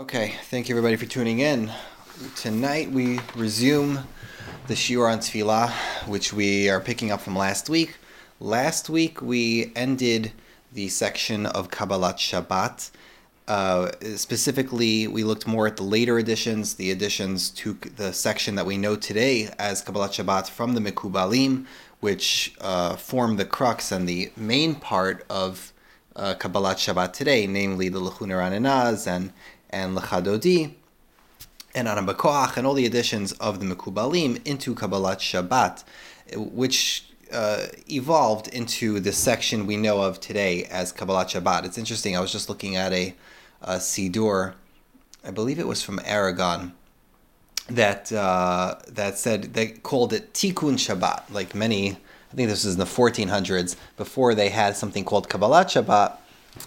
[0.00, 1.70] Okay, thank you everybody for tuning in.
[2.34, 3.98] Tonight we resume
[4.66, 5.68] the Shiur on Tefillah,
[6.08, 7.98] which we are picking up from last week.
[8.40, 10.32] Last week we ended
[10.72, 12.90] the section of Kabbalat Shabbat.
[13.46, 18.64] Uh, specifically, we looked more at the later additions, the additions to the section that
[18.64, 21.66] we know today as Kabbalat Shabbat from the Mekubalim,
[22.00, 25.74] which uh, form the crux and the main part of
[26.16, 29.30] uh, Kabbalat Shabbat today, namely the Lechuner Ananaz and
[29.70, 30.74] and Lechadodi
[31.74, 35.84] and Anam and all the additions of the Mekubalim into Kabbalat Shabbat,
[36.36, 41.64] which uh, evolved into the section we know of today as Kabbalat Shabbat.
[41.64, 42.16] It's interesting.
[42.16, 43.14] I was just looking at a,
[43.62, 44.54] a Siddur,
[45.24, 46.72] I believe it was from Aragon,
[47.68, 51.32] that uh, that said they called it Tikkun Shabbat.
[51.32, 53.76] Like many, I think this was in the 1400s.
[53.96, 56.16] Before they had something called Kabbalat Shabbat,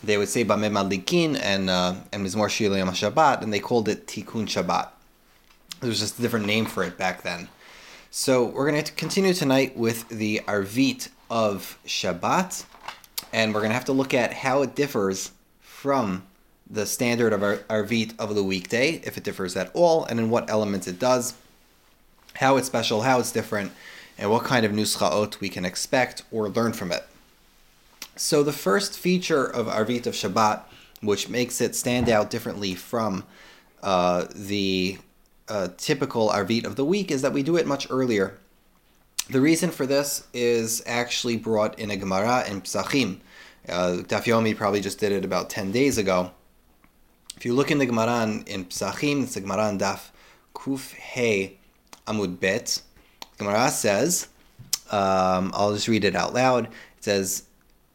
[0.04, 4.48] they would say Bameh Madlikin and uh, and Mizmor Shabbat, and they called it Tikkun
[4.48, 4.90] Shabbat.
[5.80, 7.50] There was just a different name for it back then.
[8.09, 12.66] So we're going to continue tonight with the Arvit of Shabbat,
[13.34, 15.31] and we're going to have to look at how it differs
[15.62, 16.23] from
[16.70, 20.30] the standard of our Arvit of the weekday, if it differs at all, and in
[20.30, 21.34] what elements it does,
[22.36, 23.72] how it's special, how it's different,
[24.18, 27.03] and what kind of nuschaot we can expect or learn from it.
[28.16, 30.61] So the first feature of Arvit of Shabbat,
[31.02, 33.23] which makes it stand out differently from
[33.81, 35.00] uh, the
[35.50, 38.38] uh, typical Arvit of the week, is that we do it much earlier.
[39.30, 43.19] The reason for this is actually brought in a Gemara in Psachim.
[43.67, 46.31] Uh, Daf Yomi probably just did it about 10 days ago.
[47.36, 50.09] If you look in the Gemara in Psachim, it's the Gemara in Daf
[50.53, 51.58] Kuf He
[52.06, 52.81] Amud Bet.
[53.38, 54.28] Gemara says,
[54.91, 56.66] um, I'll just read it out loud.
[56.66, 57.44] It says,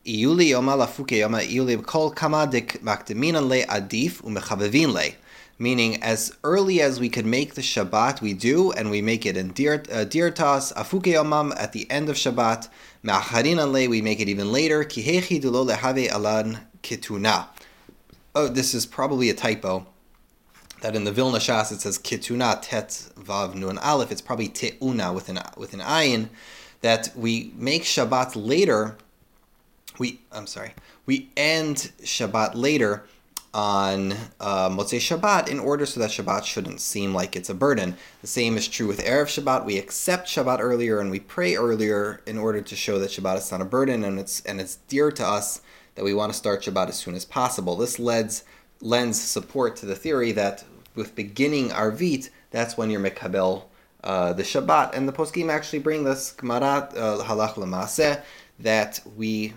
[0.07, 5.15] Iyuli yoma lafuke yoma iyuli kol kama dik makdeminan le adif le.
[5.61, 9.37] Meaning, as early as we could make the Shabbat, we do, and we make it
[9.37, 12.69] in uh, dirtas, afuke yomam, at the end of Shabbat.
[13.03, 14.85] Me'acharinan le, we make it even later.
[14.85, 17.47] Kihechi dulo lehave alan kituna.
[18.37, 19.85] Oh, this is probably a typo.
[20.81, 24.13] That in the Vilna Shas it says kituna tet vav nun aleph.
[24.13, 26.29] It's probably teuna with an with an ayin.
[26.83, 28.97] That we make Shabbat later
[29.99, 30.73] we I'm sorry,
[31.07, 33.05] we end Shabbat later
[33.55, 37.97] on uh, Motzei Shabbat in order so that Shabbat shouldn't seem like it's a burden.
[38.21, 39.65] The same is true with Erev Shabbat.
[39.65, 43.51] We accept Shabbat earlier and we pray earlier in order to show that Shabbat is
[43.51, 45.63] not a burden and it's and it's dear to us
[45.95, 47.77] that we want to start Shabbat as soon as possible.
[47.77, 48.45] This lends
[48.81, 53.65] lends support to the theory that with beginning Arvit, that's when you're Mekabel
[54.05, 54.95] uh, the Shabbat.
[54.95, 58.23] And the poskim actually bring this Gemara uh, Halach
[58.61, 59.55] that we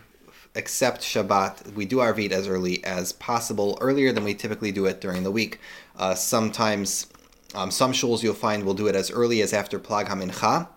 [0.55, 4.85] accept Shabbat, we do our Arvit as early as possible, earlier than we typically do
[4.85, 5.59] it during the week.
[5.97, 7.07] Uh, sometimes,
[7.55, 10.67] um, some shuls you'll find will do it as early as after Plag HaMincha,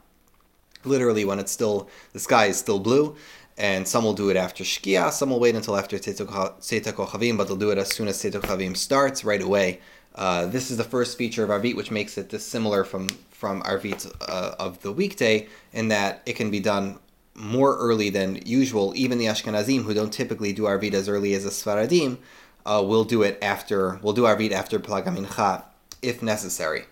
[0.84, 3.16] literally when it's still, the sky is still blue.
[3.56, 7.46] And some will do it after Shkia, some will wait until after Tzeitzei Kochavim, but
[7.46, 9.80] they'll do it as soon as Tzeitzei Kochavim starts, right away.
[10.16, 13.62] Uh, this is the first feature of our Arvit, which makes it dissimilar from, from
[13.62, 16.98] Arvit uh, of the weekday, in that it can be done
[17.34, 18.92] more early than usual.
[18.96, 22.18] Even the Ashkenazim, who don't typically do Arvit as early as the Sfaradim,
[22.64, 23.98] uh, will do it after.
[24.02, 25.64] Will do Arvit after Plag HaMincha
[26.02, 26.84] if necessary.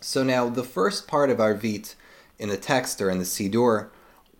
[0.00, 1.94] So now the first part of Arvit
[2.38, 3.88] in the text or in the Siddur,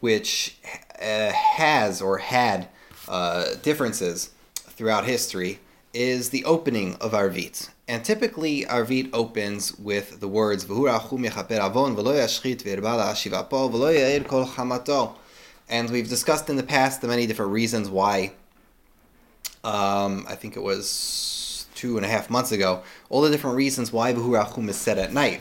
[0.01, 0.57] which
[1.01, 2.69] uh, has or had
[3.09, 5.61] uh, differences throughout history,
[5.93, 7.71] is the opening of Arvit.
[7.91, 10.65] And typically, Arvit opens with the words
[15.69, 18.35] And we've discussed in the past the many different reasons why.
[19.65, 22.85] Um, I think it was two and a half months ago.
[23.09, 25.41] All the different reasons why V'hurachum is said at night.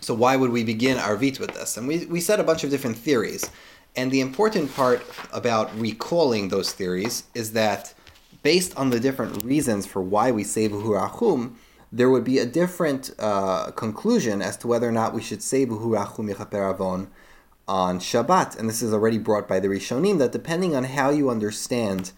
[0.00, 1.76] So why would we begin Arvit with this?
[1.76, 3.50] And we, we said a bunch of different theories.
[3.96, 7.92] And the important part about recalling those theories is that
[8.44, 11.54] based on the different reasons for why we say Vuhurachum,
[11.90, 15.66] there would be a different uh, conclusion as to whether or not we should say
[15.66, 17.08] Vuhurachum Yechaper
[17.66, 18.58] on Shabbat.
[18.58, 22.12] And this is already brought by the Rishonim that depending on how you understand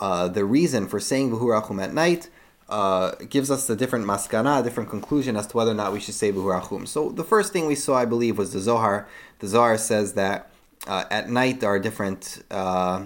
[0.00, 2.30] uh, the reason for saying Vuhurachum at night,
[2.68, 6.00] uh, gives us a different maskana, a different conclusion as to whether or not we
[6.00, 6.88] should say Vuhurachum.
[6.88, 9.06] So the first thing we saw, I believe, was the Zohar.
[9.38, 10.50] The Zohar says that
[10.86, 13.04] uh, at night there are different uh,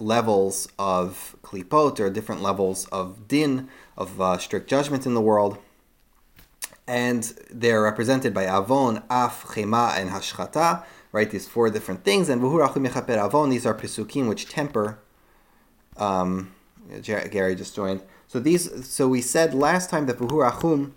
[0.00, 5.58] levels of klipot, are different levels of din, of uh, strict judgment in the world.
[6.86, 11.30] And they're represented by avon, af, chema, and hashchata, right?
[11.30, 12.28] These four different things.
[12.28, 14.98] And vuhurachum avon, these are pesukim which temper.
[15.96, 16.52] Um,
[17.02, 18.02] Gary just joined.
[18.28, 20.92] So these, so we said last time that Vahurachum,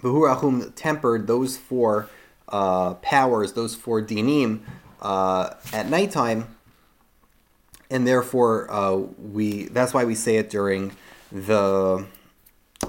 [0.00, 2.08] Vahurachum tempered those four
[2.48, 4.60] uh, powers, those four dinim,
[5.02, 6.53] uh, at nighttime,
[7.90, 9.64] and therefore uh, we.
[9.64, 10.92] That's why we say it during
[11.30, 12.06] the.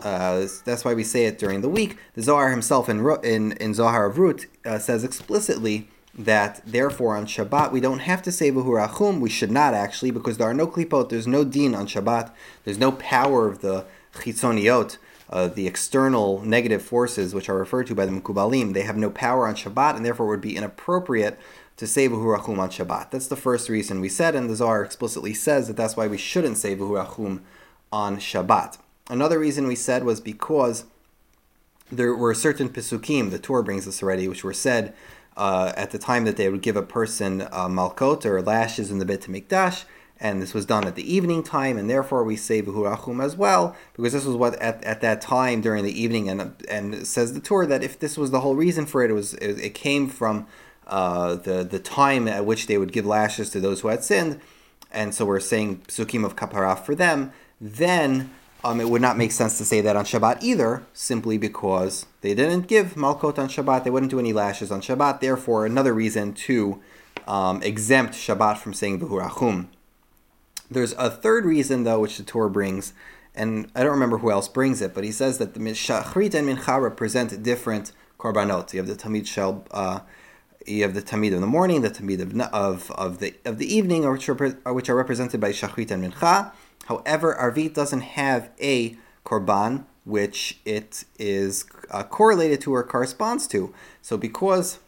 [0.04, 1.98] Uh, that's why we say it during the week.
[2.14, 7.26] The Zohar himself in in, in Zohar of Rut uh, says explicitly that therefore on
[7.26, 9.20] Shabbat we don't have to say v'hurachum.
[9.20, 11.10] We should not actually because there are no klipot.
[11.10, 12.32] There's no din on Shabbat.
[12.64, 14.98] There's no power of the chitzoniot,
[15.30, 18.74] uh, the external negative forces which are referred to by the Mekubalim.
[18.74, 21.38] They have no power on Shabbat and therefore it would be inappropriate
[21.78, 23.12] to say v'hurachum on Shabbat.
[23.12, 26.18] That's the first reason we said, and the Zohar explicitly says that that's why we
[26.18, 27.42] shouldn't say v'hurachum
[27.92, 28.78] on Shabbat.
[29.10, 30.86] Another reason we said was because
[31.92, 34.94] there were certain pisukim, the Tur brings us already, which were said
[35.38, 39.00] uh, at the time that they would give a person uh, malkot or lashes in
[39.00, 39.84] the Beit Mikdash,
[40.20, 43.76] and this was done at the evening time, and therefore we say v'hurachum as well,
[43.94, 47.42] because this was what at, at that time during the evening, and and says the
[47.42, 50.08] Tur that if this was the whole reason for it, it was it, it came
[50.08, 50.48] from
[50.88, 54.40] uh, the the time at which they would give lashes to those who had sinned,
[54.92, 57.32] and so we're saying psukim of kapara for them.
[57.60, 58.32] Then
[58.66, 62.34] um, it would not make sense to say that on Shabbat either, simply because they
[62.34, 66.34] didn't give Malkot on Shabbat, they wouldn't do any lashes on Shabbat, therefore, another reason
[66.34, 66.82] to
[67.28, 69.68] um, exempt Shabbat from saying V'hurachum.
[70.70, 72.94] There's a third reason, though, which the Tur brings,
[73.36, 76.50] and I don't remember who else brings it, but he says that the Shachrit and
[76.50, 78.74] Mincha represent different korbanot.
[78.74, 80.00] You have the Tamid Shel, uh,
[80.66, 83.74] you have the Tamid of the morning, the Tamid of, of, of, the, of the
[83.74, 86.52] evening, which, are, which are represented by Shachrit and Mincha.
[86.86, 88.96] However, Arvit doesn't have a
[89.26, 93.74] korban, which it is uh, correlated to or corresponds to.
[94.02, 94.80] So because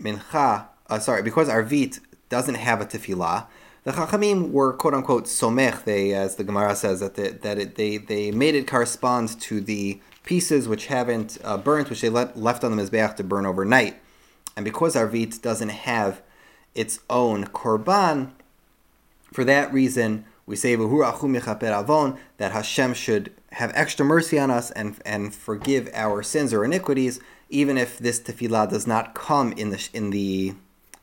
[0.00, 3.46] mincha, uh, sorry, because Arvit doesn't have a tefillah,
[3.84, 5.84] the Chachamim were quote unquote somech.
[5.84, 9.62] They, as the Gemara says, that they, that it, they they made it correspond to
[9.62, 13.46] the pieces which haven't uh, burnt, which they let, left on the mizbeach to burn
[13.46, 13.96] overnight.
[14.58, 16.20] And because Arvit doesn't have
[16.74, 18.32] its own korban,
[19.32, 25.32] for that reason, we say that Hashem should have extra mercy on us and and
[25.32, 30.10] forgive our sins or iniquities, even if this tefillah does not come in the in
[30.10, 30.54] the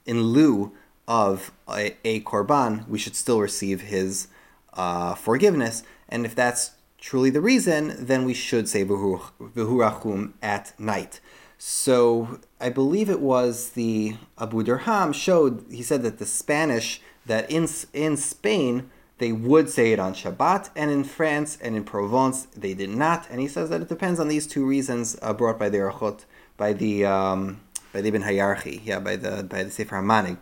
[0.05, 0.73] in lieu
[1.07, 4.27] of a, a korban, we should still receive His
[4.73, 5.81] uh, forgiveness.
[6.09, 11.21] And if that's truly the reason, then we should say v'hurachum at night.
[11.57, 15.65] So I believe it was the Abu Dirham showed.
[15.71, 20.71] He said that the Spanish that in in Spain they would say it on Shabbat,
[20.75, 23.27] and in France and in Provence they did not.
[23.29, 26.25] And he says that it depends on these two reasons uh, brought by the Archot,
[26.57, 27.61] by the um,
[27.93, 30.37] by the Ibn Hayarchi, yeah, by the by the Sefer HaManhig.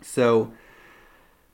[0.00, 0.52] So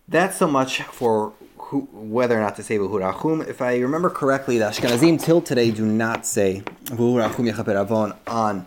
[0.06, 3.46] that's so much for who, whether or not to say V'hurachum.
[3.46, 8.66] If I remember correctly, the Ashkenazim till today do not say V'hurachum Yechaper Avon on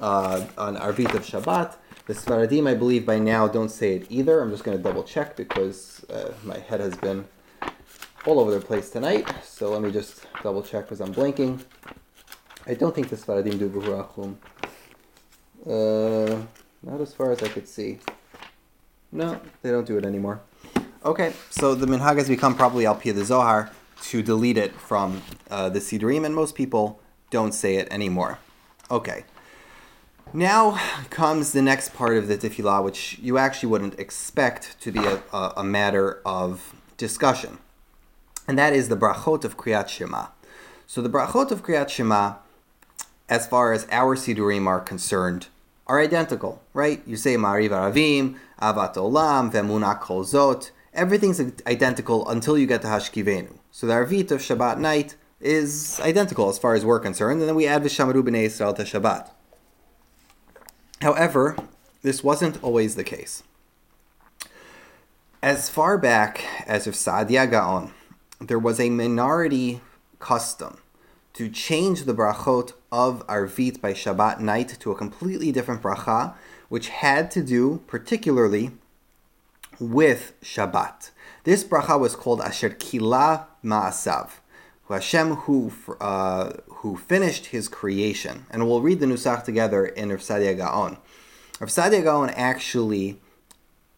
[0.00, 1.76] uh, on Arvit of Shabbat.
[2.06, 4.40] The Sfaradim, I believe, by now don't say it either.
[4.40, 7.26] I'm just going to double check because uh, my head has been
[8.24, 9.28] all over the place tonight.
[9.44, 11.62] So let me just double check because I'm blanking.
[12.66, 14.36] I don't think the Sfaradim do Buhurachum.
[15.66, 16.42] Uh,
[16.82, 17.98] not as far as I could see.
[19.12, 20.40] No, they don't do it anymore.
[21.04, 23.70] Okay, so the minhag has become probably al the Zohar
[24.02, 27.00] to delete it from uh, the Sidrim, and most people
[27.30, 28.40] don't say it anymore.
[28.90, 29.24] Okay.
[30.32, 30.78] Now
[31.08, 35.22] comes the next part of the tefillah, which you actually wouldn't expect to be a,
[35.32, 37.58] a, a matter of discussion,
[38.48, 40.26] and that is the brachot of Kriyat Shema.
[40.88, 42.34] So the brachot of Kriyat Shema,
[43.28, 45.46] as far as our sidurim are concerned,
[45.86, 47.02] are identical, right?
[47.06, 50.72] You say Mariv Aravim, Ahavat Olam, Vemuna Kol Zot.
[50.94, 53.58] Everything's identical until you get to Hashkivenu.
[53.70, 57.56] So the Arvit of Shabbat night is identical as far as we're concerned, and then
[57.56, 59.30] we add Vishamaru B'nei to Shabbat.
[61.00, 61.56] However,
[62.02, 63.42] this wasn't always the case.
[65.42, 67.92] As far back as of Saadia Gaon,
[68.40, 69.80] there was a minority
[70.18, 70.78] custom
[71.34, 76.34] to change the brachot of Arvit by Shabbat night to a completely different bracha,
[76.68, 78.72] which had to do particularly
[79.80, 81.10] with Shabbat.
[81.44, 84.30] This bracha was called Asher Kila Ma'asav,
[84.88, 88.46] Hashem who uh, who finished his creation.
[88.50, 90.98] And we'll read the Nusach together in Rav Gaon.
[91.60, 93.20] Rav Gaon actually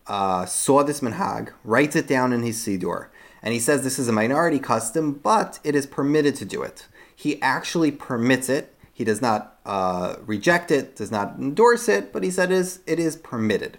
[0.06, 3.08] uh, saw this minhag, writes it down in his Siddur,
[3.42, 6.88] and he says this is a minority custom, but it is permitted to do it.
[7.14, 8.74] He actually permits it.
[8.92, 12.80] He does not uh, reject it, does not endorse it, but he said it is,
[12.86, 13.78] it is permitted.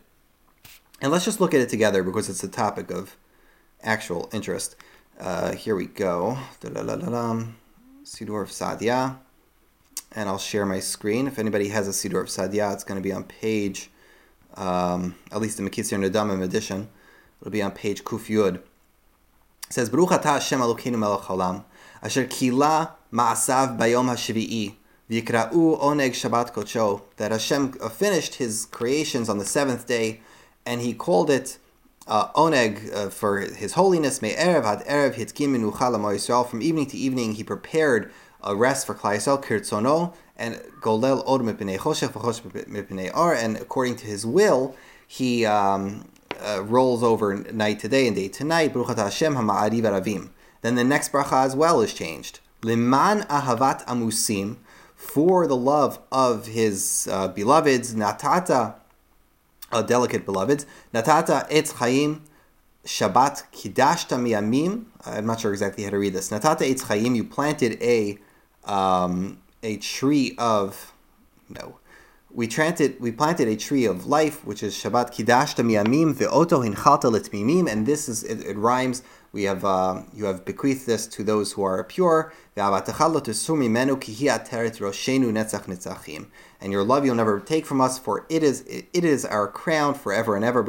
[1.01, 3.17] And let's just look at it together because it's a topic of
[3.81, 4.75] actual interest.
[5.19, 6.37] Uh, here we go.
[6.61, 9.17] Sidur of Sadia.
[10.11, 11.25] And I'll share my screen.
[11.25, 13.89] If anybody has a Sidur of Sadia, it's going to be on page,
[14.53, 16.87] um, at least the Mekitzei Nirdamim edition.
[17.39, 18.57] It'll be on page Kuf Yud.
[18.57, 18.63] It
[19.73, 21.63] says, Baruch atah Hashem Elokeinu melech haolam,
[22.03, 24.75] asher kila ma'asav bayom ha'shvi'i,
[25.09, 30.19] v'yikra'u oneg Shabbat kocho, that Hashem finished his creations on the seventh day,
[30.65, 31.57] and he called it
[32.07, 34.21] uh, oneg uh, for his holiness.
[34.21, 36.47] May erev had erev hitkim minucha Yisrael.
[36.47, 38.11] From evening to evening, he prepared
[38.43, 43.33] a rest for Klal Yisrael kirtzono and golel od mipnei choshech v'choshech mipnei ar.
[43.33, 44.75] And according to his will,
[45.07, 46.09] he um,
[46.41, 48.73] uh, rolls over night to day and day to night.
[48.73, 50.29] Baruch Hashem hama'ariv aravim.
[50.61, 52.39] Then the next bracha as well is changed.
[52.63, 54.57] Liman ahavat amusim,
[54.95, 58.75] for the love of his uh, beloveds, natata
[59.71, 60.65] uh, delicate beloveds.
[60.93, 62.23] Natata etz chaim
[62.85, 64.85] Shabbat kidashta miyamim.
[65.05, 66.29] I'm not sure exactly how to read this.
[66.29, 67.15] Natata etz chaim.
[67.15, 68.17] You planted a
[68.65, 70.93] um, a tree of
[71.49, 71.77] no.
[72.33, 77.11] We planted we planted a tree of life, which is Shabbat kidashta miyamim ve'oto hinchalta
[77.11, 79.03] litmimim, and this is it, it rhymes.
[79.33, 82.33] We have uh, you have bequeathed this to those who are pure.
[86.61, 89.93] And your love you'll never take from us, for it is it, is our crown
[89.93, 90.63] forever and ever.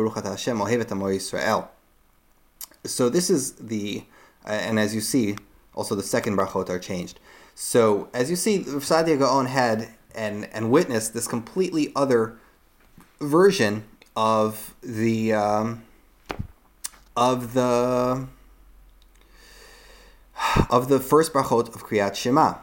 [2.84, 4.04] So this is the,
[4.44, 5.36] uh, and as you see,
[5.74, 7.18] also the second brachot are changed.
[7.54, 12.38] So as you see, Sadia Gaon had and and witnessed this completely other
[13.20, 15.82] version of the um,
[17.16, 18.28] of the
[20.70, 22.54] of the first brachot of Kriyat Shema.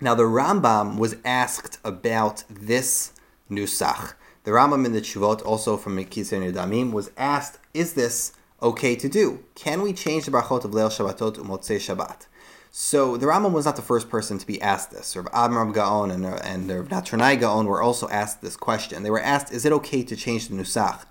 [0.00, 3.12] Now the Rambam was asked about this
[3.50, 4.14] nusach.
[4.44, 9.08] The Rambam in the Chuvot, also from Mekitzei Nirdamim, was asked, "Is this okay to
[9.08, 9.44] do?
[9.54, 12.26] Can we change the brachot of Leil Shabbatot Umotzei Shabbat?"
[12.72, 15.14] So the Rambam was not the first person to be asked this.
[15.14, 19.02] Rav Amram Gaon and uh, and Rav Gaon were also asked this question.
[19.02, 21.04] They were asked, "Is it okay to change the nusach?"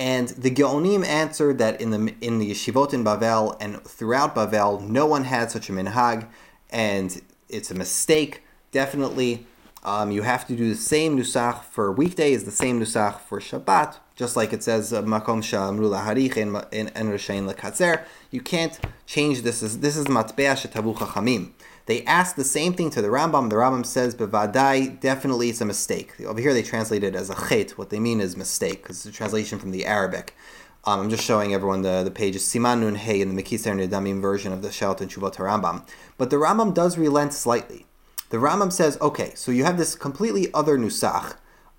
[0.00, 4.80] And the Geonim answered that in the in the yeshivot in Bavel and throughout Bavel,
[4.80, 6.26] no one had such a minhag,
[6.70, 8.42] and it's a mistake.
[8.72, 9.46] Definitely,
[9.84, 13.98] um, you have to do the same nusach for weekdays, the same nusach for Shabbat,
[14.16, 18.02] just like it says uh, makom shamru laharich in in Rishain lekatzer.
[18.30, 19.60] You can't change this.
[19.60, 21.50] This is matbea shetavu chachamim.
[21.90, 23.50] They asked the same thing to the Rambam.
[23.50, 27.34] The Rambam says, "Bevadai, definitely it's a mistake." Over here, they translate it as a
[27.48, 27.76] chet.
[27.76, 30.36] What they mean is mistake, because it's a translation from the Arabic.
[30.84, 33.74] Um, I'm just showing everyone the, the page is Siman Nun Hey in the Mekitzei
[33.74, 35.84] Nirdamim version of the Shalt and Rambam.
[36.16, 37.86] But the Rambam does relent slightly.
[38.28, 41.38] The Rambam says, okay, so you have this completely other nusach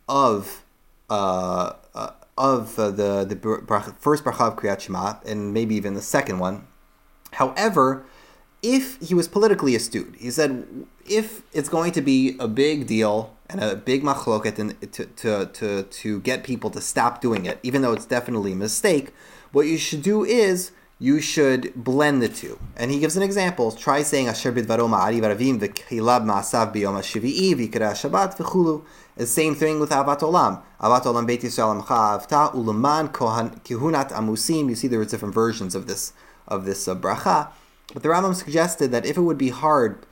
[0.10, 0.66] of
[1.10, 3.38] uh, uh, of uh, the the
[3.98, 6.68] first bracha of Kriyat Shema, and maybe even the second one.
[7.32, 8.04] However,
[8.62, 10.68] if he was politically astute, he said,
[11.06, 14.56] if it's going to be a big deal and a big machloket
[14.92, 18.56] to, to, to, to get people to stop doing it, even though it's definitely a
[18.56, 19.14] mistake,
[19.52, 22.60] what you should do is you should blend the two.
[22.78, 23.72] And he gives an example.
[23.72, 28.86] Try saying Asher bidvaro ma'ari varavim v'kilab ma'asav biyom ha'shivi'i v'ikra shabbat v'chulu.
[29.18, 30.62] The same thing with Ahavat Olam.
[30.80, 34.70] Ahavat Olam Beit Yisrael Amcha Avta Ulaman Kihunat Amusim.
[34.70, 36.14] You see there are different versions of this
[36.48, 37.50] of this uh, bracha.
[37.94, 40.06] But the Rambam suggested that if it would be hard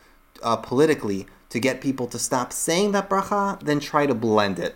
[0.44, 4.76] uh, politically to get people to stop saying that bracha, then try to blend it.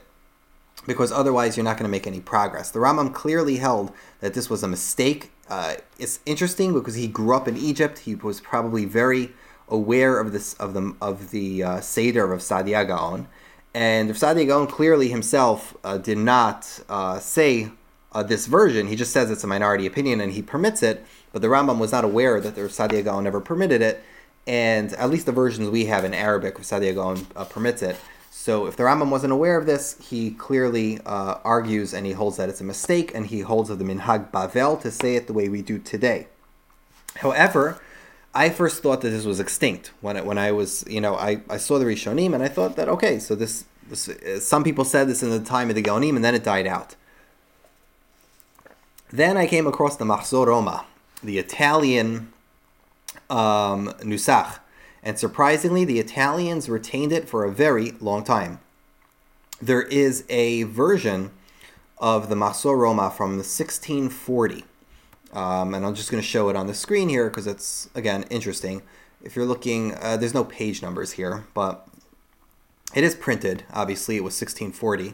[0.86, 2.72] Because otherwise, you're not going to make any progress.
[2.72, 5.31] The Rambam clearly held that this was a mistake.
[5.50, 8.00] Uh, it's interesting because he grew up in Egypt.
[8.00, 9.31] He was probably very
[9.69, 13.27] aware of this of the of the uh, seder of Sadia Gaon,
[13.74, 17.72] and if Sadia Gaon clearly himself uh, did not uh, say
[18.13, 18.88] uh, this version.
[18.88, 21.91] He just says it's a minority opinion and he permits it, but the Rambam was
[21.91, 24.01] not aware that the Sadia Gaon never permitted it,
[24.47, 27.97] and at least the versions we have in Arabic of Sadia Gaon uh, permits it.
[28.31, 32.37] So if the Rambam wasn't aware of this, he clearly uh, argues and he holds
[32.37, 35.33] that it's a mistake, and he holds of the Minhag Bavel to say it the
[35.33, 36.27] way we do today.
[37.17, 37.81] However,
[38.33, 41.41] I first thought that this was extinct when it, when I was you know I,
[41.49, 44.85] I saw the Rishonim and I thought that okay so this, this uh, some people
[44.85, 46.95] said this in the time of the Gaonim and then it died out.
[49.11, 50.85] Then I came across the Mahzor Roma,
[51.24, 52.34] the Italian
[53.30, 54.60] um, Nusach,
[55.01, 58.60] and surprisingly, the Italians retained it for a very long time.
[59.62, 61.32] There is a version
[61.98, 64.65] of the Mahzor Roma from the 1640,
[65.34, 68.24] um, and I'm just going to show it on the screen here because it's again
[68.30, 68.82] interesting.
[69.22, 71.88] If you're looking, uh, there's no page numbers here, but
[72.94, 73.63] it is printed.
[73.74, 75.13] Obviously, it was 1640,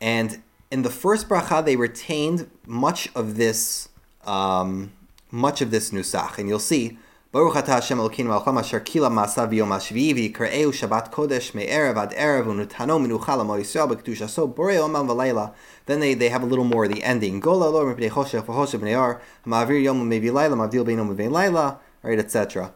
[0.00, 3.90] and in the first bracha, they retained much of this,
[4.24, 4.92] um,
[5.32, 6.98] much of this nusach, and you'll see.
[7.32, 12.44] Baruch atah Hashem Elokeinu Malcham Asher Kila Ma'asav B'Yom HaShvi'i Shabbat Kodesh Me'erev Ad Erev
[12.44, 15.54] U'Nutano Menucha L'Mo Yisrael B'Kedushaso Borei Omam V'Leila.
[15.86, 17.40] Then they, they have a little more of the ending.
[17.40, 22.18] Gola Lo Mepnei Choshech V'Choshech B'Nei Ma'avir Yom Mevi Laila Ma'avdil Beinu Mevi Laila right,
[22.18, 22.74] etc.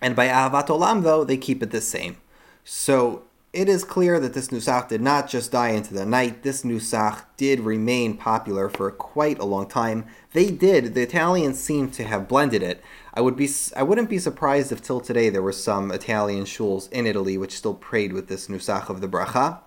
[0.00, 2.16] And by Ahavat Olam though, they keep it the same.
[2.64, 3.22] So
[3.54, 6.42] it is clear that this Nusach did not just die into the night.
[6.42, 10.06] This Nusach did remain popular for quite a long time.
[10.32, 10.94] They did.
[10.94, 12.82] The Italians seem to have blended it.
[13.14, 13.48] I would be.
[13.76, 17.56] I wouldn't be surprised if till today there were some Italian shuls in Italy which
[17.56, 19.60] still prayed with this Nusach of the bracha,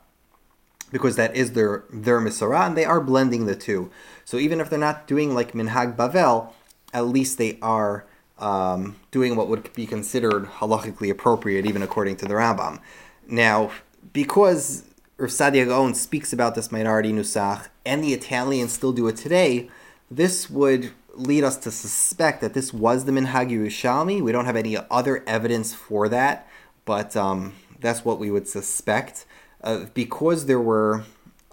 [0.91, 3.89] because that is their their misara, and they are blending the two.
[4.25, 6.51] So even if they're not doing like Minhag Bavel,
[6.93, 8.05] at least they are
[8.37, 12.81] um, doing what would be considered halachically appropriate, even according to the Rambam.
[13.27, 13.71] Now,
[14.13, 14.85] because
[15.17, 19.69] Rav Sadia Gaon speaks about this minority nusach, and the Italians still do it today,
[20.09, 24.21] this would lead us to suspect that this was the Minhag Yerushalmi.
[24.21, 26.47] We don't have any other evidence for that,
[26.85, 29.25] but um, that's what we would suspect.
[29.61, 31.03] Uh, because there were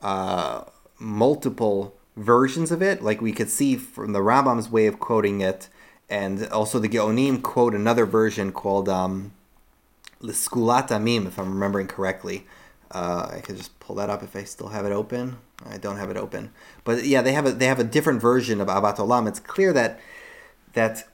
[0.02, 0.64] uh,
[0.98, 5.68] multiple versions of it, like we could see from the Rambam's way of quoting it,
[6.08, 9.32] and also the Geonim quote another version called um,
[10.24, 12.46] L'Skulat Amim, if I'm remembering correctly.
[12.90, 15.38] Uh, I could just pull that up if I still have it open.
[15.66, 16.52] I don't have it open,
[16.84, 19.26] but yeah, they have a they have a different version of Ahavat Olam.
[19.26, 19.98] It's clear that
[20.74, 21.08] that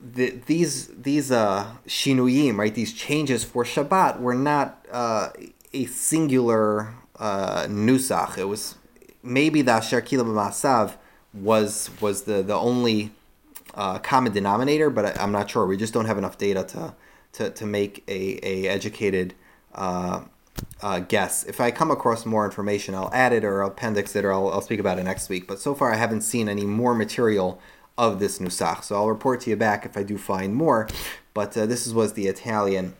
[0.00, 2.74] the, these these uh, shinuyim, right?
[2.74, 5.30] These changes for Shabbat were not uh,
[5.72, 8.38] a singular uh, nusach.
[8.38, 8.76] It was
[9.22, 10.96] maybe the Asher Kila B'Masav
[11.32, 13.10] was was the the only
[13.74, 15.66] uh, common denominator, but I, am not sure.
[15.66, 16.94] We just don't have enough data to
[17.34, 19.34] to, to make a, a educated
[19.74, 20.22] uh,
[20.82, 21.44] uh, guess.
[21.44, 24.50] If I come across more information, I'll add it or I'll appendix it or I'll,
[24.50, 25.46] I'll speak about it next week.
[25.46, 27.60] But so far, I haven't seen any more material
[27.96, 28.84] of this nusach.
[28.84, 30.88] So I'll report to you back if I do find more.
[31.32, 32.94] But uh, this was the Italian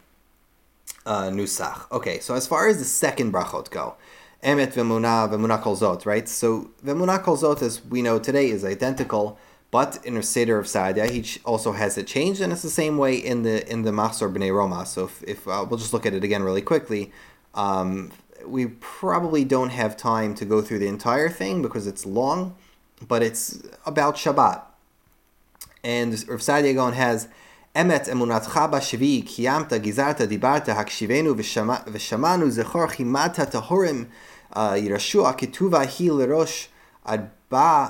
[1.07, 1.91] uh, nusach.
[1.93, 3.95] Okay, so as far as the second brachot go,
[4.43, 6.29] emet v'muna v'muna kol zot, right?
[6.29, 9.39] So v'muna kol zot, as we know today, is identical
[9.75, 12.97] but in the Seder of Saadia, he also has it changed, and it's the same
[12.97, 14.87] way in the in the Machzor B'nai Roma.
[14.87, 17.11] So if, if uh, we'll just look at it again really quickly,
[17.55, 18.13] um,
[18.47, 22.55] we probably don't have time to go through the entire thing because it's long,
[23.09, 24.63] but it's about Shabbat.
[25.83, 27.27] And Rav Saadia Gaon has
[27.75, 34.07] Emet emunatcha b'shvi kiyamta gizarta dibarta hakshivenu v'shamanu zechor chimata tahorim
[34.55, 36.69] yirashua ketuva hi lerosh
[37.05, 37.88] ad בא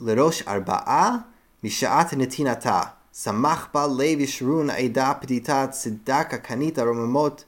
[0.00, 1.16] לראש ארבעה
[1.64, 2.80] משעת נתינתה.
[3.22, 7.44] שמח בה לב ישרון עדה פדיטה צדקה קנית רוממות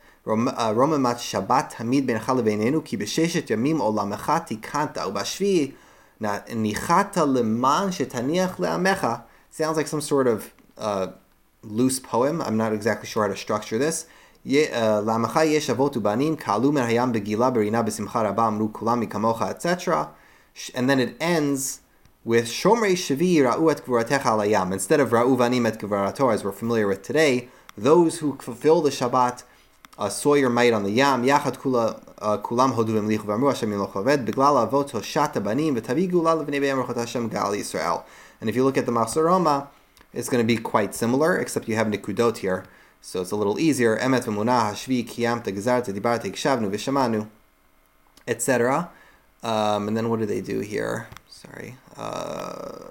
[0.75, 5.71] רוממת שבת תמיד בינך לבינינו כי בששת ימים עולמך תיקנת ובשביעי
[6.55, 9.07] ניחת למען שתניח לעמך.
[9.57, 11.07] Sounds like some sort of uh,
[11.65, 12.41] loose poem.
[12.41, 14.07] I'm not exactly sure how to structure this.
[15.07, 19.89] לעמך יש אבות ובנים, כעלו מן הים בגילה ברינה בשמחה רבה, אמרו כולם מכמוך, etc
[20.74, 21.82] and then it ends
[22.24, 24.72] with Shomrei Shavi Ra'u et Gvuratecha Alayam.
[24.74, 28.90] Instead of Ra'u Vanim et Gvurato, as we're familiar with today, those who fulfill the
[28.90, 29.44] Shabbat
[29.98, 33.70] uh, saw your might on the Yam, Yachat Kula uh, Kulam Hoduvim Lichu V'Amru Hashem
[33.70, 38.04] Yiloch Aved, Avot Hoshata Banim, V'Tavi Gula L'Vnei Be'em Rechot Hashem Gal Yisrael.
[38.42, 39.70] And if you look at the Machzor Roma,
[40.14, 42.66] it's going to be quite similar, except you have Nikudot here,
[43.02, 43.98] so it's a little easier.
[43.98, 47.28] Emet V'Munah Hashvi Kiyamta Gezarta Dibarte Kshavnu V'Shamanu,
[48.28, 48.90] etc.
[49.46, 51.08] Um, and then what do they do here?
[51.30, 51.76] Sorry.
[51.96, 52.88] Uh,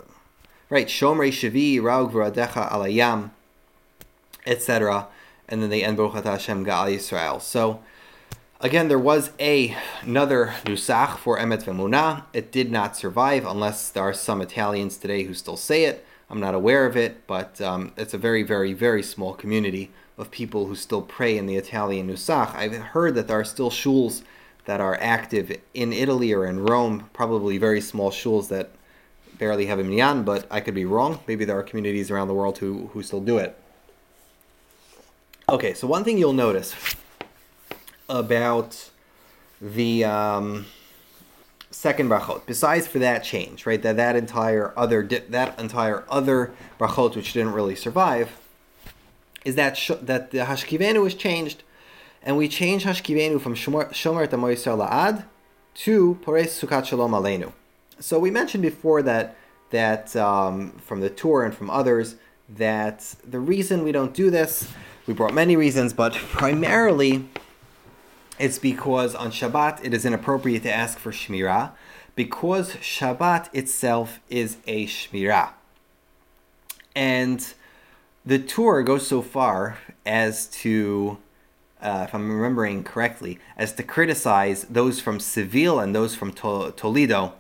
[0.71, 0.87] right.
[0.87, 3.31] Shomrei Shavi Raug V'Radecha Alayam,
[4.47, 5.09] etc.
[5.49, 7.43] And then they end Baruch Hashem Gal Yisrael.
[7.43, 7.83] So
[8.61, 12.23] again, there was a another nusach for Emet V'Munah.
[12.33, 16.07] It did not survive unless there are some Italians today who still say it.
[16.31, 20.31] I'm not aware of it, but um, it's a very, very, very small community of
[20.31, 22.55] people who still pray in the Italian nusach.
[22.55, 24.23] I've heard that there are still shuls
[24.65, 28.71] that are active in Italy or in Rome, probably very small shuls that
[29.39, 31.21] barely have a minyan, but I could be wrong.
[31.27, 33.59] Maybe there are communities around the world who, who still do it.
[35.49, 36.75] Okay, so one thing you'll notice
[38.09, 38.91] about
[39.61, 40.67] the um,
[41.71, 47.15] second brachot, besides for that change, right, that that entire other that entire other brachot
[47.15, 48.39] which didn't really survive,
[49.45, 51.63] is that sh- that the hashkivenu was changed
[52.25, 55.25] and we change Hashkivenu from Shomer Tamo Yisrael La'ad
[55.75, 57.53] to Pores Sukkot Shalom Aleinu.
[58.01, 59.37] So we mentioned before that
[59.71, 62.17] that um, from the Tur and from others
[62.49, 64.73] that the reason we don't do this,
[65.07, 67.29] we brought many reasons, but primarily
[68.39, 71.73] it's because on Shabbat it is inappropriate to ask for Shmirah
[72.17, 75.51] because Shabbat itself is a Shmirah.
[76.97, 77.53] And
[78.25, 81.19] the Tur goes so far as to,
[81.81, 86.73] uh, if I'm remembering correctly, as to criticize those from Seville and those from to-
[86.77, 87.35] Toledo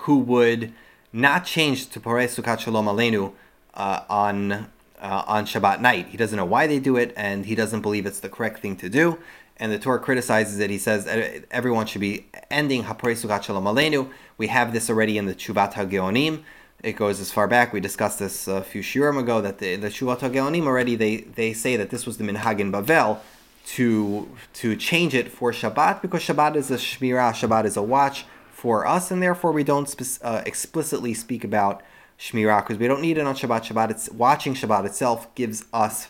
[0.00, 0.72] who would
[1.12, 3.32] not change to Porei Sukkot Shalom Aleinu
[3.74, 4.52] uh, on
[5.00, 6.08] uh, on Shabbat night.
[6.08, 8.76] He doesn't know why they do it, and he doesn't believe it's the correct thing
[8.76, 9.18] to do.
[9.56, 10.70] And the Tur criticizes it.
[10.70, 11.06] He says
[11.50, 14.10] everyone should be ending Haporei Sukkot Shalom Aleinu.
[14.38, 16.42] We have this already in the Chuvat HaGeonim.
[16.82, 17.72] It goes as far back.
[17.72, 21.52] We discussed this a few shiurim ago that the, the Chuvat HaGeonim already they, they
[21.52, 23.18] say that this was the minhag in Bavel
[23.66, 28.24] to to change it for Shabbat because Shabbat is a shmirah, Shabbat is a watch
[28.50, 31.82] for us, and therefore we don't spe- uh, explicitly speak about
[32.18, 33.64] Shmirah because we don't need it on Shabbat.
[33.64, 36.08] Shabbat, it's, watching Shabbat itself gives us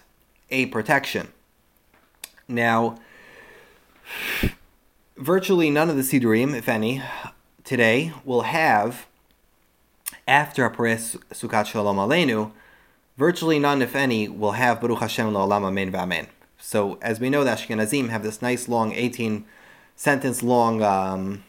[0.51, 1.29] a protection.
[2.49, 2.99] Now,
[5.17, 7.03] virtually none of the Sidurim, if any,
[7.63, 9.07] today will have,
[10.31, 12.53] after Apares Sukkot Shalom Aleinu,
[13.17, 16.29] virtually none, if any, will have Baruch Hashem La'olam Amen V'Amen.
[16.57, 19.45] So, as we know, the Ashkenazim have this nice long 18
[19.97, 21.43] sentence long um,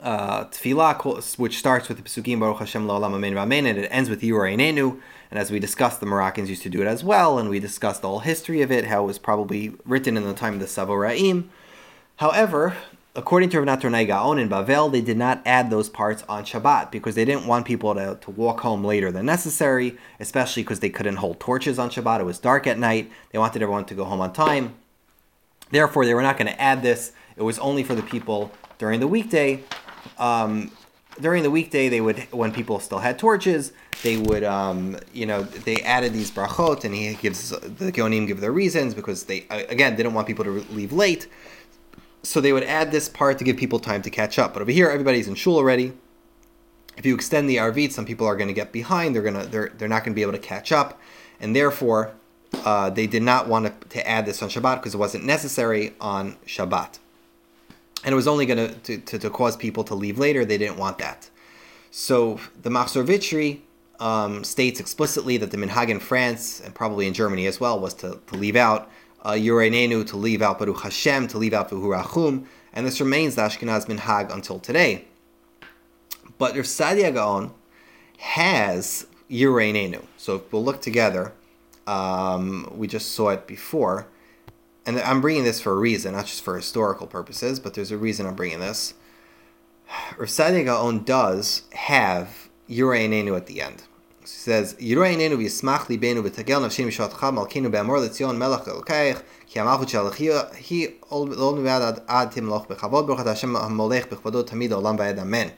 [0.00, 4.08] uh, tefillah, which starts with the Pesukim Baruch Hashem La'olam Amen V'Amen, and it ends
[4.08, 4.98] with Yireinenu.
[5.30, 8.00] And as we discussed, the Moroccans used to do it as well, and we discussed
[8.00, 10.66] the whole history of it, how it was probably written in the time of the
[10.66, 11.48] Savoraim.
[12.16, 12.74] However,
[13.14, 16.90] according to Rav Natronai Gaon in Bavel, they did not add those parts on Shabbat
[16.90, 20.90] because they didn't want people to, to walk home later than necessary, especially because they
[20.90, 22.20] couldn't hold torches on Shabbat.
[22.20, 23.10] It was dark at night.
[23.32, 24.74] They wanted everyone to go home on time.
[25.70, 27.12] Therefore, they were not going to add this.
[27.36, 29.62] It was only for the people during the weekday
[30.18, 30.70] um,
[31.20, 35.42] during the weekday, they would when people still had torches, they would um, you know
[35.42, 39.92] they added these brachot, and he gives the Geonim give their reasons because they again
[39.92, 41.26] they didn't want people to leave late,
[42.22, 44.52] so they would add this part to give people time to catch up.
[44.52, 45.92] But over here, everybody's in shul already.
[46.96, 49.14] If you extend the arvit, some people are going to get behind.
[49.14, 51.00] They're gonna they're they're not going to be able to catch up,
[51.40, 52.12] and therefore
[52.64, 55.94] uh, they did not want to, to add this on Shabbat because it wasn't necessary
[56.00, 56.98] on Shabbat
[58.04, 60.44] and it was only going to, to, to cause people to leave later.
[60.44, 61.28] They didn't want that.
[61.90, 63.62] So the Machzor Vitry
[63.98, 67.94] um, states explicitly that the minhag in France and probably in Germany as well was
[67.94, 68.90] to, to leave out
[69.22, 73.42] uh, Yureinenu, to leave out Baruch Hashem, to leave out V'hurachum, and this remains the
[73.42, 75.04] Ashkenaz minhag until today.
[76.38, 77.52] But Rav Sadia Gaon
[78.18, 80.04] has Yureinenu.
[80.16, 81.32] So if we'll look together,
[81.86, 84.06] um, we just saw it before
[84.86, 87.98] and I'm bringing this for a reason, not just for historical purposes, but there's a
[87.98, 88.94] reason I'm bringing this.
[90.16, 93.82] Rav Gaon does have Yurei at the end.
[94.30, 99.88] Says, Yurei Nenu v'yismach libenu v'tagel nafshim mishatcha malkinu be'amor letzion melech elokayich ki amalchut
[99.88, 105.52] shalach hi ol nevad ad timloch bechavod baruch Hashem hamolech bechvadot tamid olam v'ed amen.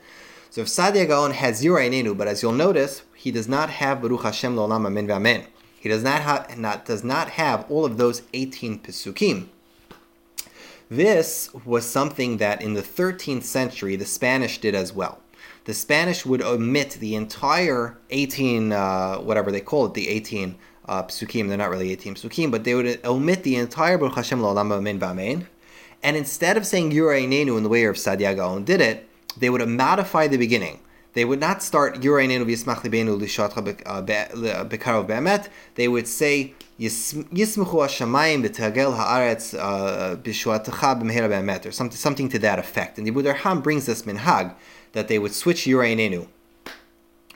[0.51, 4.25] So if Sadia Gaon has Yurei but as you'll notice, he does not have Baruch
[4.25, 5.47] Hashem Olam amen v'amen.
[5.81, 9.47] He does not have not does not have all of those 18 pisukim.
[10.91, 15.22] This was something that in the 13th century the Spanish did as well.
[15.65, 21.05] The Spanish would omit the entire 18, uh, whatever they call it, the 18 uh,
[21.05, 21.49] psukim.
[21.49, 24.99] They're not really 18 psukim, but they would omit the entire Baruch Hashem La'olam Amen
[24.99, 25.47] V'Amen.
[26.03, 29.49] And instead of saying Yurei Nenu in the way of Sadia Gaon did it, they
[29.49, 30.81] would modify the beginning
[31.15, 33.63] they would not start Yureinenu v'yismach libenu lishatcha
[34.69, 35.49] bekarov be'emet.
[35.75, 42.39] They would say Yismuchu hashamayim b'tagel haaretz uh, b'shuatecha b'mehera be'emet, or something, something to
[42.39, 42.99] that effect.
[42.99, 44.55] And the Abu Darham brings this minhag
[44.93, 46.29] that they would switch Yureinenu.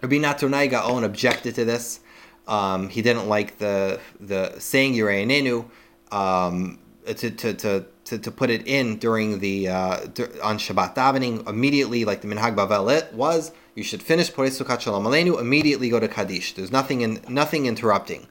[0.03, 2.01] Rabbi Natronai Gaon objected to this.
[2.47, 5.69] Um, he didn't like the the saying Yureinenu
[6.13, 9.97] um, to, to, to to, to put it in during the uh,
[10.43, 13.53] on Shabbat davening immediately, like the Minhag Bavel was.
[13.75, 16.55] You should finish Porei Shalom Aleinu, immediately go to Kaddish.
[16.55, 18.29] There's nothing in nothing interrupting.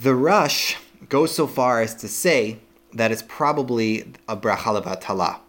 [0.00, 0.76] The Rosh
[1.08, 2.60] goes so far as to say
[2.92, 5.40] that it's probably a bracha levatala.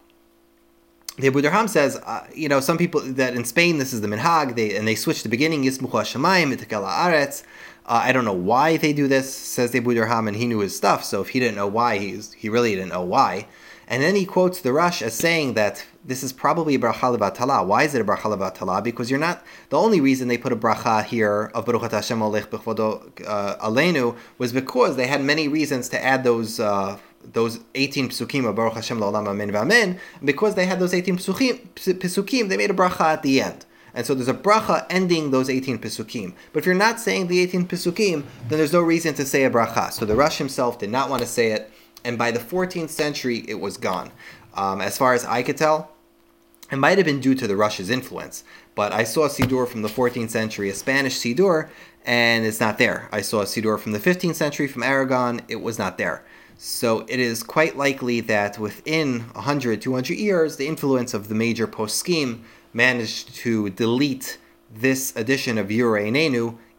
[1.18, 4.06] The Abu Darham says, uh, you know, some people that in Spain this is the
[4.06, 7.42] minhag, they and they switch the beginning yismuchu hashamayim aretz.
[7.84, 10.60] Uh, I don't know why they do this, says the Abu Darham, and he knew
[10.60, 11.02] his stuff.
[11.02, 13.48] So if he didn't know why, he's, he really didn't know why.
[13.88, 17.66] And then he quotes the Rosh as saying that this is probably a bracha levatala.
[17.66, 18.84] Why is it a bracha levatala?
[18.84, 22.48] Because you're not the only reason they put a bracha here of Baruch Hashem Olech
[22.48, 26.60] Bechvodo uh, Aleinu was because they had many reasons to add those.
[26.60, 31.18] Uh, those 18 psukim of Baruch Hashem La'olam Amen V'Amen, because they had those 18
[31.18, 33.66] psukim, psukim, they made a bracha at the end.
[33.94, 36.34] And so there's a bracha ending those 18 pisukim.
[36.52, 39.50] But if you're not saying the 18 pisukim, then there's no reason to say a
[39.50, 39.92] bracha.
[39.92, 41.70] So the Rosh himself did not want to say it,
[42.04, 44.12] and by the 14th century, it was gone.
[44.54, 45.92] Um, as far as I could tell,
[46.70, 49.82] it might have been due to the Rosh's influence, But I saw a Siddur from
[49.82, 51.68] the 14th century, a Spanish Siddur,
[52.04, 53.08] and it's not there.
[53.10, 56.24] I saw a Siddur from the 15th century from Aragon, it was not there.
[56.60, 61.68] So it is quite likely that within 100, 200 years, the influence of the major
[61.68, 62.40] poskim
[62.74, 64.38] managed to delete
[64.74, 66.02] this edition of Yura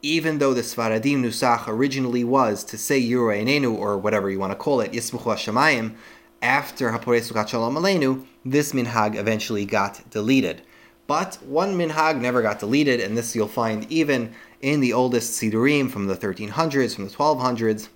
[0.01, 4.57] even though the Sfaradim Nusach originally was to say Yura or whatever you want to
[4.57, 5.95] call it, Yismuchu Hashemayim,
[6.41, 10.61] after Haporei Sukkot Shalom Aleinu, this minhag eventually got deleted.
[11.07, 15.89] But one minhag never got deleted, and this you'll find even in the oldest Sidurim
[15.89, 17.87] from the 1300s, from the 1200s,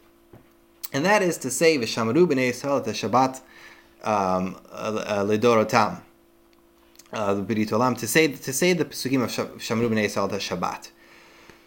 [0.94, 3.42] and that is to say, V'shamaru b'nei Yisrael Shabbat
[4.04, 6.02] um, Lidorotam,
[7.12, 10.92] uh, the B'rit Olam, to say to say the Pesukim of Shamaru b'nei Yisrael Shabbat.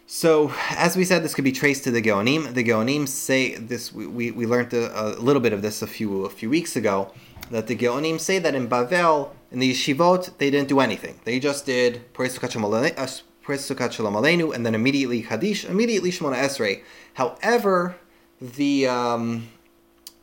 [0.09, 2.53] So, as we said, this could be traced to the Geonim.
[2.53, 3.91] The Geonim say this.
[3.91, 6.77] We, we, we learned a, a, little bit of this a few a few weeks
[6.77, 7.11] ago.
[7.51, 11.19] That the Geonim say that in Bavel, in the yeshivot, they didn't do anything.
[11.25, 12.51] They just did Sukat
[13.91, 16.83] Shalom Aleinu, and then immediately Kaddish, immediately Shemona Esrei.
[17.15, 17.97] However,
[18.41, 19.47] the um,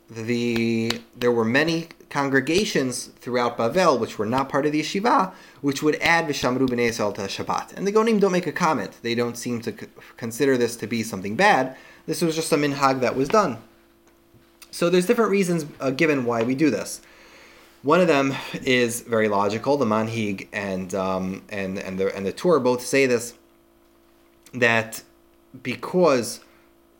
[0.09, 5.83] the there were many congregations throughout Bavel which were not part of the yeshiva, which
[5.83, 7.73] would add Vishamru b'nei Yisrael to Shabbat.
[7.75, 8.99] And the Geonim don't make a comment.
[9.01, 9.73] They don't seem to
[10.15, 11.75] consider this to be something bad.
[12.05, 13.57] This was just a minhag that was done.
[14.71, 17.01] So there's different reasons uh, given why we do this.
[17.81, 19.77] One of them is very logical.
[19.77, 23.33] The Manhig and um, and and the and the Tur both say this
[24.53, 25.03] that
[25.61, 26.39] because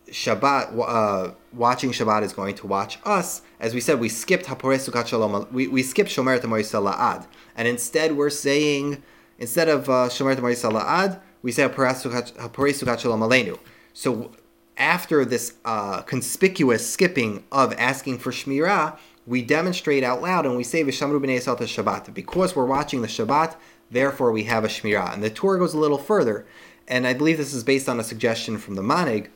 [0.08, 3.42] Shabbat, uh, watching Shabbat is going to watch us.
[3.60, 5.48] As we said, we skipped Haporei Sukkot Shalom.
[5.52, 9.02] We, we skipped Shomer Tamoyis La'ad, and instead we're saying
[9.40, 13.58] instead of uh, Shomer Tamoyis La'ad, we say Haporei Sukkot Shalom Aleinu.
[13.94, 14.32] So
[14.78, 20.64] after this uh, conspicuous skipping of asking for Shmirah, we demonstrate out loud and we
[20.64, 22.14] say Vishamru b'nei Yisrael Shabbat.
[22.14, 23.56] Because we're watching the Shabbat,
[23.90, 25.14] therefore we have a Shmirah.
[25.14, 26.46] And the Tur goes a little further,
[26.88, 29.30] and I believe this is based on a suggestion from the Manhig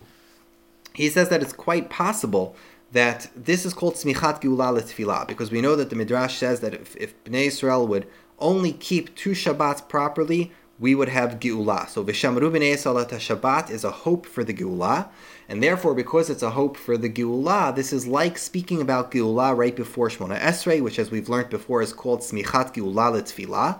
[1.00, 2.56] he says that it's quite possible
[2.92, 6.74] that this is called smichat geula letfilah because we know that the midrash says that
[6.74, 8.06] if, if Bnei Israel would
[8.38, 11.88] only keep two Shabbats properly, we would have geula.
[11.88, 15.08] So v'shamru b'nei Israel Shabbat is a hope for the geula,
[15.48, 19.56] and therefore because it's a hope for the geula, this is like speaking about geula
[19.56, 23.80] right before Shmona Esrei, which as we've learned before is called smichat geula letfilah,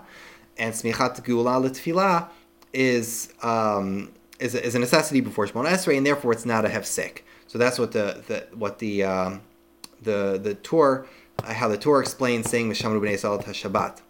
[0.56, 2.30] and smichat geula letfilah
[2.72, 6.68] is um, is a, is a necessity before Shemona Esrei, and therefore it's not a
[6.68, 7.20] hefsek.
[7.46, 9.42] So that's what the, the what the um,
[10.02, 11.06] the the Tur
[11.44, 14.00] uh, how the Tur explains saying Mishamru b'nei Salat Shabbat.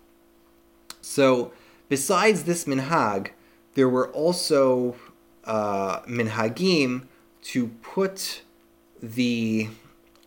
[1.01, 1.53] So
[1.88, 3.31] besides this minhag,
[3.75, 4.97] there were also
[5.45, 7.07] uh, minhagim
[7.43, 8.43] to put
[9.03, 9.69] the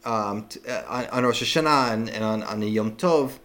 [0.04, 3.40] um, t- uh, on, on Rosh Hashanah and, and on, on the Yom Tov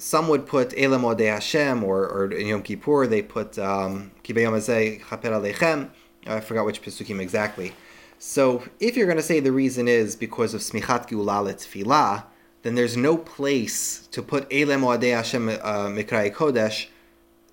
[0.00, 4.52] some would put Elam Odei Hashem, or, or in Yom Kippur they put um, Kibeyom
[4.52, 5.90] Azeh Chaper Alechem.
[6.26, 7.72] I forgot which Pesukim exactly.
[8.18, 12.24] So if you're going to say the reason is because of Smichat Geula Tfilah,
[12.62, 15.54] then there's no place to put Elam Odei Hashem uh,
[15.88, 16.86] Mikrai Kodesh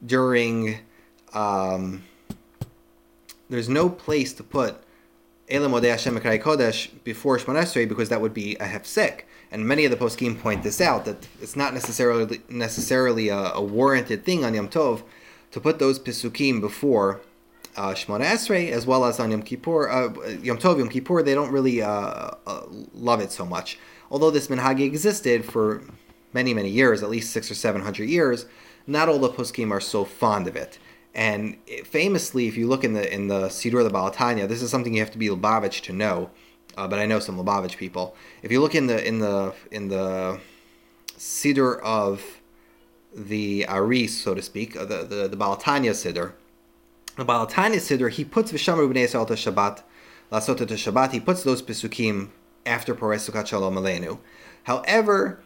[0.05, 0.79] during.
[1.33, 2.03] Um,
[3.49, 4.77] there's no place to put
[5.49, 9.85] Elam Odei Hashem Mikrai Kodesh before Shmonesrei because that would be a hefsek and many
[9.85, 14.43] of the poskim point this out that it's not necessarily necessarily a, a warranted thing
[14.43, 15.03] on Yom Tov
[15.51, 17.21] to put those pisukim before
[17.75, 21.23] uh, Shemona Esrei as well as on Yom Kippur, uh, Yom Tov, Yom Kippur.
[21.23, 23.77] They don't really uh, uh, love it so much.
[24.09, 25.83] Although this minhag existed for
[26.33, 28.45] many many years, at least six or seven hundred years,
[28.85, 30.79] not all the poskim are so fond of it.
[31.13, 34.61] And famously, if you look in the in the Siddur of the Baal HaTanya, this
[34.61, 36.29] is something you have to be Lubavitch to know
[36.77, 38.15] uh, but I know some Lubavitch people.
[38.43, 40.39] If you look in the in the in the
[41.17, 42.23] siddur of
[43.13, 46.33] the Aris, so to speak, uh, the the, the siddur,
[47.15, 49.81] the Baal HaTanya siddur, he puts Vishamru b'nei to Shabbat,
[50.31, 51.11] Lasota to Shabbat.
[51.11, 52.29] He puts those pesukim
[52.65, 54.19] after Porei Shalom Aleinu.
[54.63, 55.41] However,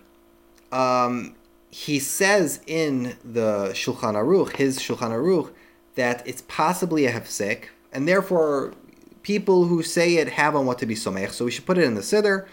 [0.72, 1.36] um,
[1.70, 5.54] he says in the Shulchan Aruch, his Shulchan Aruch,
[5.96, 8.74] that it's possibly a hefsek, and therefore
[9.24, 11.84] people who say it have on what to be somech, so we should put it
[11.84, 12.48] in the siddur,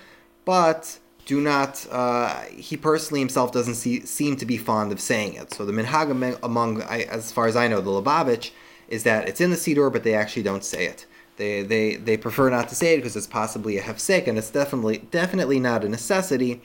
[0.45, 1.87] but do not.
[1.91, 5.53] Uh, he personally himself doesn't see, seem to be fond of saying it.
[5.53, 8.51] So the minhag among, I, as far as I know, the Lubavitch
[8.89, 11.07] is that it's in the siddur, but they actually don't say it.
[11.37, 14.51] They, they, they prefer not to say it because it's possibly a hefsek, and it's
[14.51, 16.61] definitely definitely not a necessity,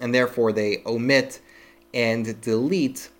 [0.00, 1.40] and therefore they omit
[1.92, 3.10] and delete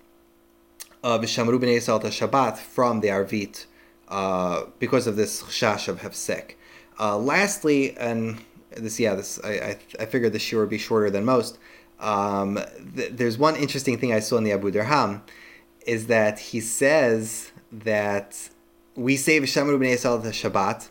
[1.03, 3.65] uh, Shabbat from the Arvit
[4.07, 6.53] uh, because of this chash of hefsek.
[6.99, 8.39] Uh, lastly, and
[8.75, 11.57] this, yeah, this I, I, I figured this year would be shorter than most.
[11.99, 12.59] Um,
[12.95, 15.23] th- there's one interesting thing I saw in the Abu Dirham.
[15.85, 18.49] is that he says that
[18.95, 20.89] we say V'shamru b'nei Yisrael the Shabbat,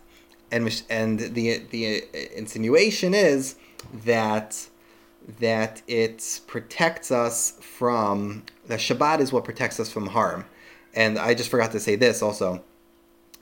[0.50, 2.04] and and the the
[2.36, 3.56] insinuation is
[3.92, 4.68] that
[5.40, 10.44] that it protects us from the Shabbat is what protects us from harm.
[10.94, 12.62] And I just forgot to say this also.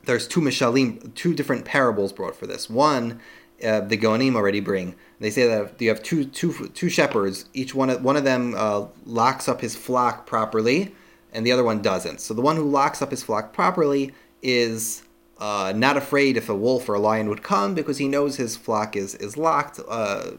[0.04, 2.68] There's two mishalim, two different parables brought for this.
[2.68, 3.20] One,
[3.64, 4.96] uh, the Geonim already bring.
[5.20, 7.46] They say that you have two two two shepherds.
[7.54, 10.94] Each one one of them uh, locks up his flock properly,
[11.32, 12.20] and the other one doesn't.
[12.20, 14.12] So the one who locks up his flock properly
[14.42, 15.04] is
[15.38, 18.56] uh, not afraid if a wolf or a lion would come because he knows his
[18.56, 20.32] flock is is locked uh,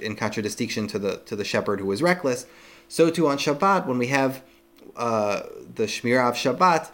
[0.00, 2.46] in contradistinction to the to the shepherd who is reckless.
[2.88, 4.42] So too on Shabbat when we have
[4.96, 5.42] uh,
[5.74, 6.90] the Shmirah of Shabbat,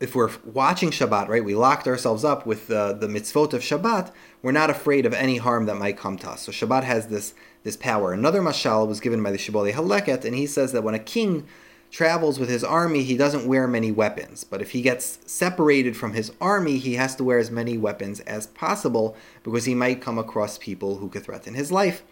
[0.00, 4.12] if we're watching Shabbat, right, we locked ourselves up with the, the mitzvot of Shabbat,
[4.42, 6.42] we're not afraid of any harm that might come to us.
[6.42, 7.34] So Shabbat has this
[7.64, 8.12] this power.
[8.12, 11.46] Another mashal was given by the Shibbolei Haleket, and he says that when a king
[11.90, 14.44] travels with his army, he doesn't wear many weapons.
[14.44, 18.20] But if he gets separated from his army, he has to wear as many weapons
[18.20, 22.02] as possible because he might come across people who could threaten his life.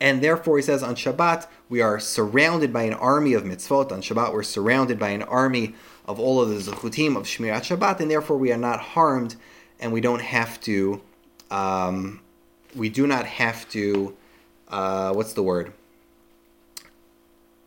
[0.00, 3.92] And therefore, he says on Shabbat, we are surrounded by an army of mitzvot.
[3.92, 5.74] On Shabbat, we're surrounded by an army
[6.06, 9.36] of all of the zechutim of Shmirat Shabbat, and therefore we are not harmed,
[9.80, 11.00] and we don't have to,
[11.50, 12.20] um,
[12.74, 14.16] we do not have to,
[14.68, 15.72] uh, what's the word?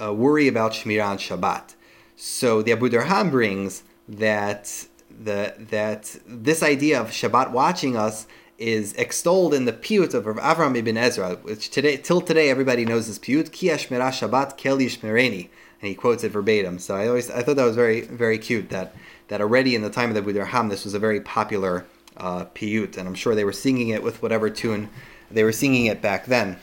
[0.01, 1.75] Uh, worry about Shmirah on Shabbat.
[2.15, 8.93] So the Abu Darham brings that the that this idea of Shabbat watching us is
[8.93, 13.19] extolled in the piyut of Avram ibn Ezra, which today till today everybody knows this
[13.19, 13.51] piyut.
[13.51, 15.49] Ki Shabbat keli shmereni
[15.81, 16.79] and he quotes it verbatim.
[16.79, 18.95] So I always I thought that was very very cute that
[19.27, 21.85] that already in the time of the Ham this was a very popular
[22.17, 24.89] uh, piyut, and I'm sure they were singing it with whatever tune
[25.29, 26.57] they were singing it back then.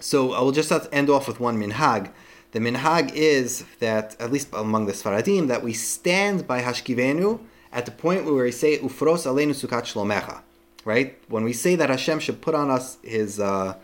[0.00, 2.10] So I will just end off with one minhag.
[2.52, 7.40] The minhag is that, at least among the Sfaradim, that we stand by Hashkivenu
[7.72, 10.40] at the point where we say Ufros Aleinu Sukat Shlomecha.
[10.88, 11.18] Right?
[11.28, 13.74] When we say that Hashem should put on us his uh,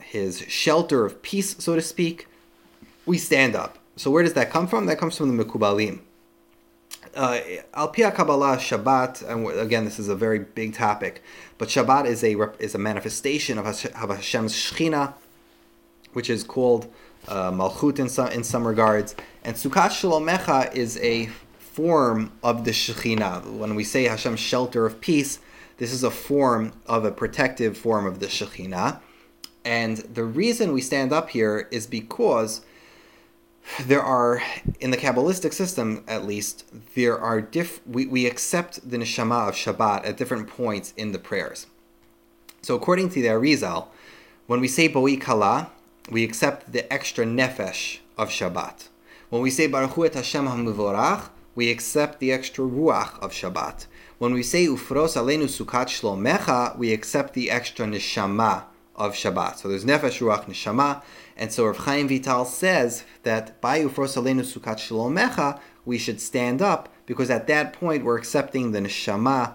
[0.00, 2.28] his shelter of peace, so to speak,
[3.04, 3.76] we stand up.
[3.96, 4.86] So where does that come from?
[4.86, 6.00] That comes from the Mekubalim.
[7.14, 7.40] Uh,
[7.74, 11.22] Al Pia Kabbalah Shabbat, and again, this is a very big topic,
[11.58, 15.12] but Shabbat is a is a manifestation of, Hashem's Shechina,
[16.14, 16.90] which is called
[17.28, 21.26] uh, Malchut in some in some regards, and Sukkot Shalomecha is a
[21.58, 23.44] form of the Shechina.
[23.60, 25.38] When we say Hashem's shelter of peace,
[25.78, 29.00] this is a form of a protective form of the Shechina,
[29.64, 32.60] and the reason we stand up here is because
[33.86, 34.42] there are
[34.78, 39.54] in the kabbalistic system at least there are diff we, we accept the neshama of
[39.54, 41.66] shabbat at different points in the prayers.
[42.60, 43.88] So according to the arizal
[44.46, 45.70] when we say boi kala
[46.10, 48.88] we accept the extra nefesh of shabbat.
[49.30, 53.86] When we say baruch et hashem hamuvorach we accept the extra ruach of shabbat
[54.18, 58.64] when we say ufros alenu sukat shlomecha we accept the extra neshama
[58.96, 59.56] of Shabbat.
[59.56, 61.02] So there's Nefesh, Ruach, Neshama.
[61.36, 66.62] And so Rav Chaim Vital says that by Ufros Aleinu Sukat Shalomecha, we should stand
[66.62, 69.54] up because at that point we're accepting the Neshama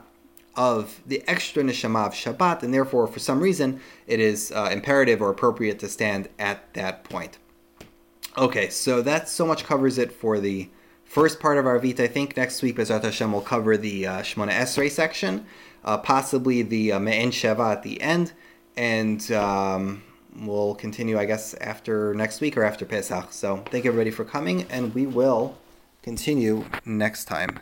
[0.55, 5.21] of the extra Neshama of Shabbat, and therefore, for some reason, it is uh, imperative
[5.21, 7.37] or appropriate to stand at that point.
[8.37, 10.69] Okay, so that so much covers it for the
[11.09, 11.99] first part of Arvit.
[11.99, 15.45] I think next week, Bezrat Hashem will cover the uh, Shmona Esrei section,
[15.83, 18.31] uh, possibly the uh, Me'en Sheva at the end
[18.79, 20.01] and um,
[20.39, 23.33] we'll continue, I guess, after next week or after Pesach.
[23.33, 25.57] So thank everybody for coming, and we will
[26.01, 27.59] continue next time.